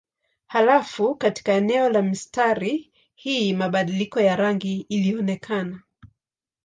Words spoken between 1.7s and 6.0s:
la mistari hii mabadiliko ya rangi ilionekana.